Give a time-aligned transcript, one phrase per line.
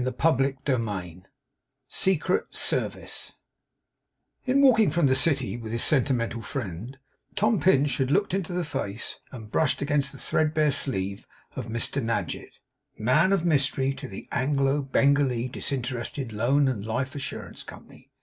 [0.01, 1.27] CHAPTER THIRTY EIGHT
[1.87, 3.33] SECRET SERVICE
[4.47, 6.97] In walking from the city with his sentimental friend,
[7.35, 12.01] Tom Pinch had looked into the face, and brushed against the threadbare sleeve, of Mr
[12.03, 12.57] Nadgett,
[12.97, 18.09] man of mystery to the Anglo Bengalee Disinterested Loan and Life Assurance Company.